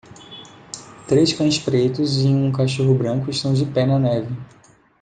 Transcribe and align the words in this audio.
Três 1.07 1.31
cães 1.31 1.59
pretos 1.59 2.23
e 2.23 2.27
um 2.27 2.51
cachorro 2.51 2.95
branco 2.95 3.29
estão 3.29 3.53
de 3.53 3.67
pé 3.67 3.85
na 3.85 3.99
neve. 3.99 4.35